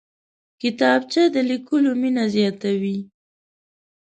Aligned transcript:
کتابچه 0.61 1.21
د 1.33 1.35
لیکلو 1.49 1.91
مینه 2.01 2.23
زیاتوي 2.35 2.97